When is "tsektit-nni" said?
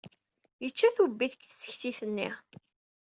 1.57-2.29